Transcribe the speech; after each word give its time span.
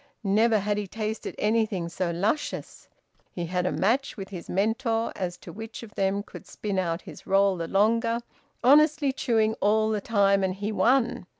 Never 0.23 0.57
had 0.57 0.79
he 0.79 0.87
tasted 0.87 1.35
anything 1.37 1.87
so 1.87 2.09
luscious. 2.09 2.89
He 3.31 3.45
had 3.45 3.67
a 3.67 3.71
match 3.71 4.17
with 4.17 4.29
his 4.29 4.49
mentor, 4.49 5.13
as 5.15 5.37
to 5.37 5.53
which 5.53 5.83
of 5.83 5.93
them 5.93 6.23
could 6.23 6.47
spin 6.47 6.79
out 6.79 7.03
his 7.03 7.27
roll 7.27 7.55
the 7.55 7.67
longer, 7.67 8.21
honestly 8.63 9.11
chewing 9.13 9.53
all 9.59 9.91
the 9.91 10.01
time; 10.01 10.43
and 10.43 10.55
he 10.55 10.71
won. 10.71 11.27